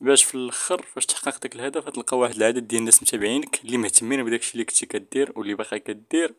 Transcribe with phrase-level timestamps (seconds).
[0.00, 4.24] باش في الآخر فاش تحقق داك الهدف تلقى واحد العدد ديال الناس متابعينك اللي مهتمين
[4.24, 6.34] بداكشي اللي كنتي كدير واللي باقي كدير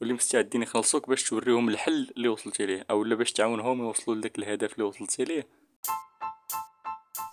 [0.00, 4.72] واللي مستعدين يخلصوك باش توريهم الحل اللي وصلتي ليه اولا باش تعاونهم يوصلوا لذاك الهدف
[4.72, 5.46] اللي وصلتي ليه.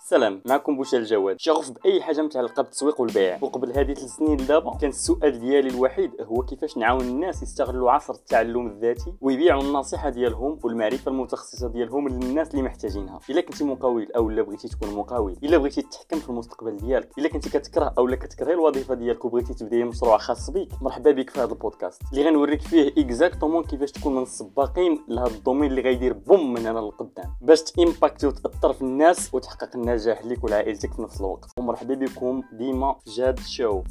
[0.06, 1.40] سلام معكم بوشا الجواد.
[1.40, 3.38] شغوف باي حاجة متعلقه بالتسويق والبيع.
[3.42, 8.14] وقبل هذه ثلاث سنين دابا كان السؤال ديالي الوحيد هو كيفاش نعاون الناس يستغلوا عصر
[8.14, 13.18] التعلم الذاتي ويبيعوا النصيحة ديالهم والمعرفة المتخصصة ديالهم للناس اللي محتاجينها.
[13.30, 17.28] إلا كنتي مقاول أو لا بغيتي تكون مقاول إلا بغيتي تتحكم في المستقبل ديالك إلا
[17.28, 21.40] كنتي كتكره أو لا كتكرهي الوظيفة ديالك وبغيتي تبدأي مشروع خاص بك مرحبا بك في
[21.40, 22.02] هذا البودكاست.
[22.12, 26.66] اللي غنوريك فيه exactement كيفاش تكون من السباقين لهذا ال domaine اللي غيدير بوم من
[26.66, 31.94] هنا للقدام باش تامباكتي وتأثر في الناس وتحقق النجاح ليك والعائلتك في نفس الوقت ومرحبا
[31.94, 33.82] بكم ديما جاد شو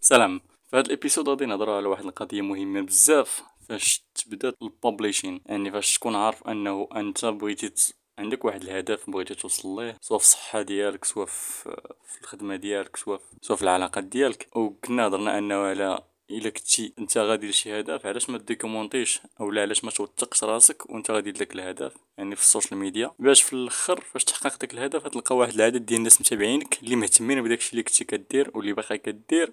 [0.00, 0.40] سلام
[0.70, 5.98] في هذا الإبيسود غادي نهضروا على واحد القضية مهمة بزاف فاش تبدأ البابليشين يعني فاش
[5.98, 7.94] تكون عارف أنه أنت بغيتي.
[8.18, 11.76] عندك واحد الهدف بغيتي توصل ليه سواء في الصحة ديالك سواء في,
[12.22, 12.96] الخدمة ديالك.
[12.96, 15.98] سواء في العلاقات ديالك وكنا هضرنا أنه على
[16.30, 20.44] إلا كنتي أنت غادي لشي هدف علاش ما documenter ش أو لا علاش ما توثقش
[20.44, 23.10] راسك وأنت غادي لذاك الهدف؟ يعني في السوشيال ميديا.
[23.18, 27.42] باش في الأخر فاش تحقق داك الهدف تلقى واحد العدد ديال الناس متابعينك اللي مهتمين
[27.42, 29.52] بداكشي اللي كنتي كدير واللي باقي كدير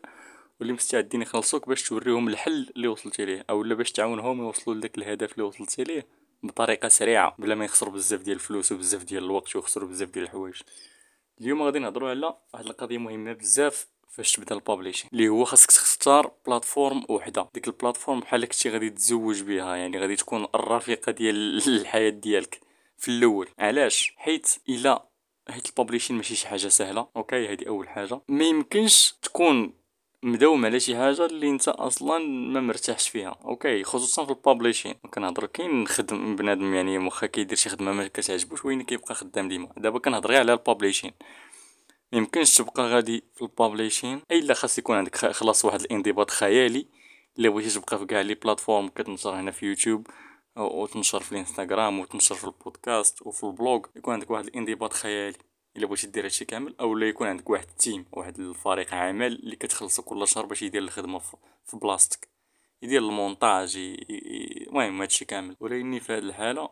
[0.60, 5.32] واللي مستعدين يخلصوك باش توريهم الحل اللي وصلتي ليه أولا باش تعاونهم يوصلوا لذاك الهدف
[5.34, 6.08] اللي وصلتي ليه
[6.44, 10.62] بطريقة سريعة بلا ما يخسروا بزاف ديال الفلوس وبزاف ديال الوقت ويخسروا بزاف ديال الحوايج.
[11.42, 15.72] اليوم غادي نهضروا على واحد القضية مهمة بزاف فاش تبدا ال publishing اللي هو خاصك
[15.72, 17.50] تختار plateforme وحدة.
[17.54, 22.60] ديك ال plateforme بحال كنتي غادي تزوج بها يعني غادي تكون الرفيقة ديال الحياة ديالك.
[22.98, 23.48] في الأول.
[23.60, 25.06] علاش؟ حيت إلا
[25.50, 27.08] حيت ال publishing ماشي شي حاجة سهلة.
[27.16, 28.22] okay هذه أول حاجة.
[28.28, 29.74] ما يمكنش تكون
[30.24, 33.40] مداوم على شي حاجة اللي أنت أصلا ما مرتاحش فيها.
[33.46, 38.08] okay خصوصا في ال publishing كنهضر كاين خدم بنادم يعني واخا كيدير شي خدمة ما
[38.08, 41.12] كتعجبوش واش كيبقى خدام ديما؟ دابا كنهضر غير على ال publishing
[42.14, 46.88] ميمكنش تبقى غادي في ال publishing إلا خاص يكون عندك خلاص واحد الانضباط خيالي
[47.40, 50.08] إلا بغيتي تبقى في كاع les plateformes كتنشر هنا في يوتيوب
[50.58, 55.38] وتنشر في الإنستغرام وتنشر في البودكاست وفي ال blog يكون عندك واحد الانضباط خيالي.
[55.78, 59.34] إلا بغيتي دير هادشي كامل أو لا يكون عندك واحد ال team واحد الفريق عمل
[59.34, 61.20] اللي كتخلصو كل شهر باش يدير الخدمة
[61.66, 62.30] في بلاصتك.
[62.82, 63.78] يدير المونتاج
[64.68, 65.56] المهم هادشي كامل.
[65.60, 66.70] ولكن في هاد الحالة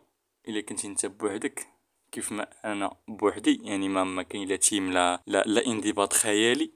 [0.47, 1.68] إلا كنتي انت بوحدك
[2.11, 6.72] كيف ما أنا بوحدي يعني ما ما كاين لا team لا لا, انضباط خيالي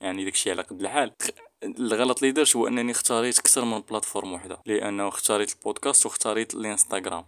[0.00, 1.12] يعني داكشي على قد الحال.
[1.62, 7.24] الغلط اللي درت هو أنني اختاريت أكثر من plateforme وحدة لأنه اختاريت البودكاست واختاريت الإنستغرام.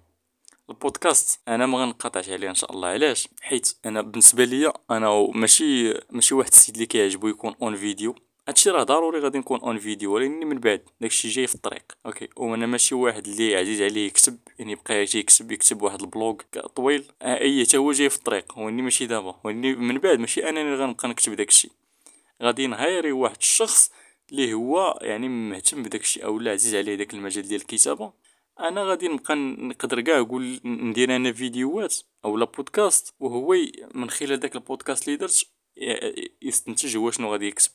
[0.70, 5.94] البودكاست أنا ما غنقاطعش عليه إن شاء الله علاش؟ حيت أنا بالنسبة ليا أنا ماشي
[6.10, 8.14] ماشي واحد السيد اللي كيعجبو يكون en vidéo
[8.48, 12.28] هادشي راه ضروري غادي نكون en vidéo ولكن من بعد داكشي جاي في الطريق okay؟
[12.36, 16.34] وأنا ماشي واحد اللي عزيز عليه يكتب يعني يبقى يكتب يكتب واحد ال blog
[16.76, 17.04] طويل.
[17.22, 20.60] آه، أي حتى هو جاي في الطريق يعني ماشي دابا يعني من بعد ماشي أنا
[20.60, 21.70] اللي غنبقى نكتب داكشي.
[22.42, 23.92] غادي ن hire ي واحد الشخص
[24.32, 28.12] اللي هو يعني مهتم بداكشي أو لا عزيز عليه داك المجال ديال الكتابة.
[28.60, 33.56] أنا غادي نبقى نقدر كاع نقول ندير أنا فيديوهات أو لا بودكاست وهو
[33.94, 35.46] من خلال داك البودكاست اللي درت
[36.42, 37.70] يستنتج هو شنو غادي يكتب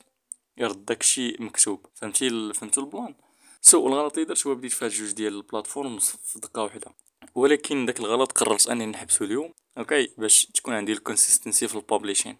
[0.58, 1.86] يرد داكشي مكتوب.
[1.94, 3.14] فهمتي فهمتو ال plan.
[3.60, 6.94] so الغلط اللي درت هو بديت في جوج ديال ال plateforme في دقة واحدة.
[7.34, 11.80] ولكن داك الغلط قررت اني نحبسو اليوم okay؟ باش تكون عندي ال consistency في ال
[11.80, 12.36] publishing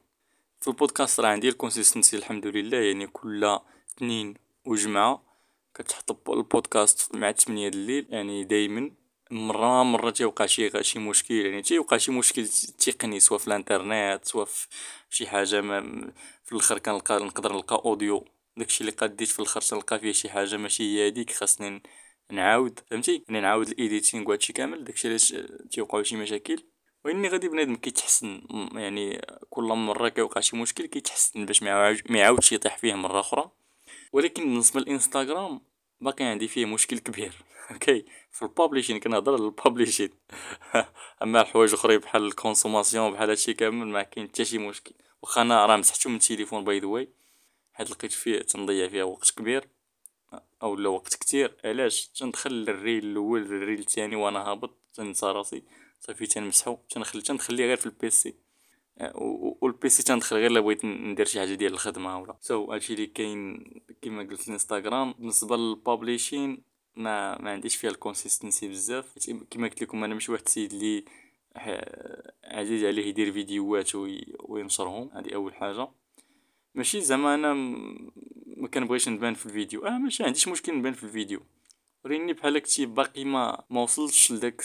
[0.60, 3.58] في البودكاست راه عندي ال consistency الحمد لله يعني كل
[3.96, 5.22] اثنين وجمعة
[5.74, 8.90] كتحط البودكاست مع 8 الليل يعني دائما
[9.30, 14.44] مره مرة تيوقع شي شي مشكل يعني تيوقع شي مشكل تقني سواء في الانترنت سواء
[14.44, 14.66] في
[15.10, 15.80] شي حاجة ما
[16.44, 18.24] في الأخر كنلقى نقدر نلقى audio.
[18.56, 21.82] داكشي اللي قديت في الأخر تلقى فيه شي حاجة ماشي هي هذيك خاصني
[22.30, 25.34] نعاود فهمتي؟ يعني نعاود ال editing وهادشي كامل داكشي علاش
[25.70, 26.64] تيوقعوا شي مشاكل.
[27.04, 28.42] وإني غادي بنادم كيتحسن
[28.74, 33.50] يعني كل مرة كيوقع شي مشكل كيتحسن باش ما يعاودش يطيح فيه مرة أخرى.
[34.12, 35.60] ولكن بالنسبة للانستغرام
[36.00, 37.32] باقي عندي فيه مشكل كبير.
[37.70, 40.10] أوكي؟ في ال publishing كنهضر على البابليشين
[41.22, 44.94] أما الحوايج أخرين بحال ال consommation بحال هادشي كامل ما كاين حتى شي مشكل.
[45.22, 47.08] واخا أنا راه مسحتو من التليفون by the way
[47.72, 49.68] حيت لقيت فيه تنضيع فيها وقت كبير.
[50.62, 51.56] أو لا وقت كتير.
[51.64, 54.78] علاش؟ تندخل لل reel الأول لل reel الثاني وأنا هابط.
[54.94, 55.62] تننسى راسي.
[56.00, 56.78] صافي تنمسحو.
[56.90, 58.47] تنخلي تنخليه غير في ال PC
[59.60, 63.06] وال PC تندخل غير الا بغيت ندير شي حاجة ديال الخدمة ولا so, هادشي اللي
[63.06, 63.64] كاين
[64.02, 66.62] كما قلت الإنستغرام بالنسبة لل publishing
[66.96, 69.30] ما ما عنديش فيها ال consistency بزاف.
[69.50, 71.04] كما قلت لكم أنا ماشي واحد السيد اللي
[72.44, 73.94] عزيز عليه يدير فيديوهات
[74.40, 75.10] وينشرهم.
[75.14, 75.88] هذه أول حاجة.
[76.74, 77.54] ماشي زعما أنا
[78.56, 79.86] ما كنبغيش نبان في الفيديو.
[79.86, 81.40] آه ماشي عنديش مشكل نبان في الفيديو.
[82.04, 84.62] وريني بحال كنتي باقي ما ما وصلتش لداك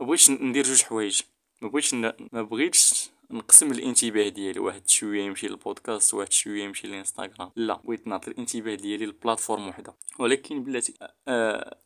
[0.00, 1.22] ما بغيتش ندير جوج حوايج.
[1.62, 2.12] ما بغيتش ن...
[2.32, 8.06] ما بغيتش نقسم الانتباه ديالي واحد شوية يمشي للبودكاست واحد شوية يمشي للانستغرام لا بغيت
[8.06, 9.96] نعطي الانتباه ديالي لل platform وحدة.
[10.18, 10.94] ولكن بلاتي
[11.28, 11.78] آه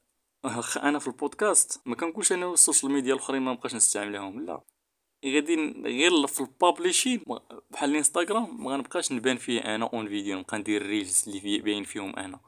[0.82, 4.60] أنا في البودكاست ما كنقولش أنا ال social media الأخرين ما نبقاش نستعملهم لا.
[5.26, 7.22] غادي غير في ال publishing
[7.70, 11.84] بحال الإنستغرام ما غنبقاش نبان فيه أنا on video نبقى ندير reels اللي في باين
[11.84, 12.40] فيهم أنا.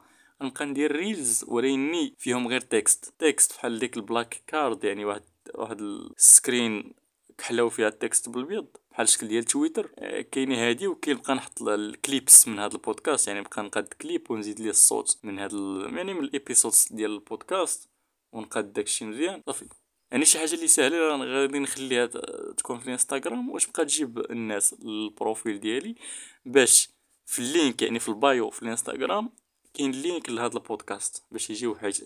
[0.43, 5.23] غنبقى ندير reels وريني فيهم غير text text بحال ديك ال black card يعني واحد
[5.55, 6.95] واحد ال screen
[7.39, 8.67] كحلاو فيها ال text بالبيض.
[8.99, 9.91] بحال الشكل ديال تويتر.
[9.99, 13.29] آه، كاين هادي وكاين بقى نحط ال clips من هذا البودكاست.
[13.29, 15.57] يعني بقى نقاد كليب ونزيد ليه الصوت من هذا
[15.97, 17.89] يعني من ال episodes ديال البودكاست
[18.33, 19.43] ونقاد داكشي مزيان.
[19.47, 19.69] صافي.
[20.11, 22.07] يعني شي حاجة اللي سهلة غادي نخليها
[22.57, 25.95] تكون في الانستغرام واش بقى تجيب الناس ال profile ديالي.
[26.45, 26.89] باش
[27.27, 29.31] في ال link يعني في ال bio في الانستغرام
[29.75, 31.25] كاين link لهذا البودكاست.
[31.31, 32.05] باش يجيو حيت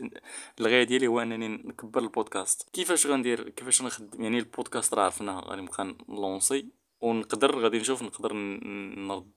[0.60, 2.68] الغاية ديالي هو أنني نكبر البودكاست.
[2.72, 6.81] كيفاش غندير كيفاش نخدم؟ يعني البودكاست راه عرفناه نبقى نلونسي.
[7.02, 9.32] ونقدر غادي نشوف نقدر نرد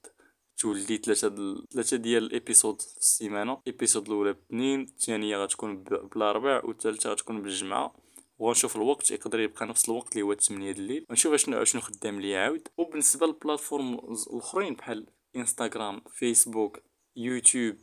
[0.57, 3.61] تولي ثلاثة ثلاثة ديال ال episode في السيمانة.
[3.67, 7.95] ال episode الأولى باثنين الثانية غتكون بالاربع والثالثة غتكون بالجمعة.
[8.39, 11.05] ونشوف الوقت يقدر يبقى نفس الوقت اللي هو 8 الليل.
[11.09, 12.67] ونشوف اشنو أشنو خدام ليا عاود.
[12.77, 16.79] وبالنسبة لل platform الأخرين بحال إنستغرام فيسبوك
[17.15, 17.75] يوتيوب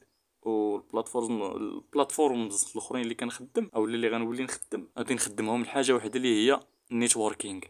[0.43, 6.17] وال platform ال platforms الأخرين اللي كنخدم أو اللي غنولي نخدم غادي نخدمهم لحاجة وحدة
[6.17, 6.61] اللي هي
[6.93, 7.61] networking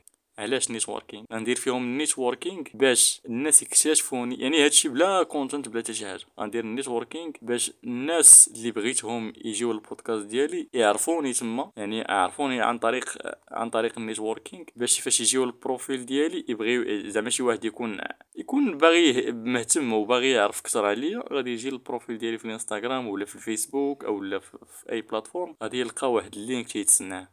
[0.42, 4.40] علاش networking غندير فيهم networking باش الناس يكتشفوني.
[4.40, 6.24] يعني هادشي بلا content بلا حتى شي حاجة.
[6.40, 11.72] غندير networking باش الناس اللي بغيتهم يجيو للبودكاست ديالي يعرفوني تما.
[11.76, 13.04] يعني يعرفوني عن طريق
[13.50, 17.98] عن طريق ال networking باش فاش يجيو لل profile ديالي يبغيو زعما شي واحد يكون
[18.36, 23.24] يكون باغي مهتم وباغي يعرف أكثر عليا غادي يجي لل profile ديالي في الإنستغرام ولا
[23.24, 24.58] في الفيسبوك أو لا في
[24.92, 27.28] أي platform غادي يلقى واحد ال link تيتسناه.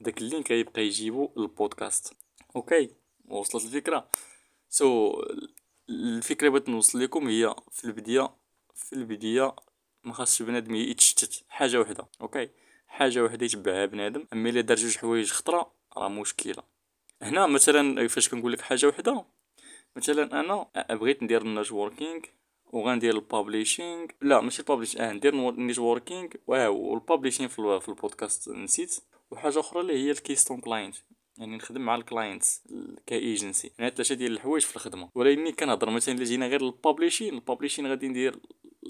[0.00, 2.23] داك ال link غيبقى يجيبو للبودكاست
[2.56, 2.90] أوكي
[3.28, 4.08] وصلت الفكرة.
[4.68, 5.24] so,
[5.90, 8.30] الفكرة بغيت نوصل لكم هي في البداية
[8.74, 9.56] في البداية
[10.04, 11.44] ما خاصش بنادم يتشتت.
[11.48, 12.50] حاجة وحدة أوكي؟
[12.86, 14.26] حاجة وحدة يتبعها بنادم.
[14.32, 16.62] أما إلا دار جوج حوايج خطرة راه مشكلة.
[17.22, 19.24] هنا مثلا فاش كنقول لك حاجة وحدة؟
[19.96, 22.20] مثلا أنا بغيت ندير ال networking
[22.72, 28.48] وغندير ال publishing لا ماشي ال publishing آه ندير ال networking وال publishing في البودكاست
[28.48, 29.00] نسيت.
[29.30, 30.96] وحاجة أخرى اللي هي ال acquisition client
[31.38, 32.62] يعني نخدم مع ال clients
[33.06, 33.70] ك agency.
[33.78, 35.08] يعني ثلاثة ديال الحوايج في الخدمة.
[35.14, 38.36] ولكني كنهضر مثلا إلا جينا غير ال publishing ال publishing غادي ندير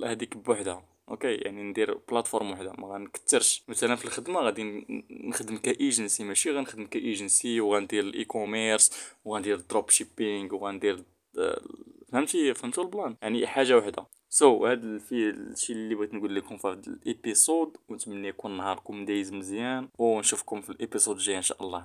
[0.04, 0.84] هذيك بوحدها.
[1.08, 6.86] أوكي؟ يعني ندير platform وحده ما غنكثرش مثلا في الخدمة غادي نخدم كايجنسي ماشي غنخدم
[6.86, 11.04] كايجنسي وغندير ال e-commerce وغندير dropshipping وغندير
[12.12, 14.06] فهمتي؟ فهمتوا ال plan؟ يعني حاجة وحدة.
[14.28, 19.88] so, هادشي اللي بغيت نقول لكم في هذا ال episode ونتمنى يكون نهاركم دايز مزيان.
[19.98, 21.82] ونشوفكم في ال episode الجاي إن شاء الله.